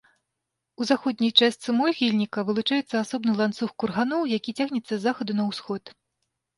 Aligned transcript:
У 0.79 0.87
заходняй 0.91 1.33
частцы 1.41 1.69
могільніка 1.83 2.39
вылучаецца 2.49 2.95
асобны 3.03 3.31
ланцуг 3.43 3.69
курганоў, 3.85 4.21
які 4.37 4.59
цягнецца 4.61 4.93
з 4.95 5.01
захаду 5.09 5.31
на 5.43 5.51
ўсход. 5.55 5.83